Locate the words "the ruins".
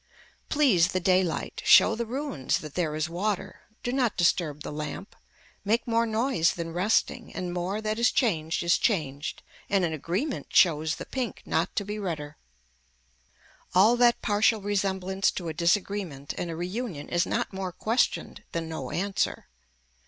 1.95-2.57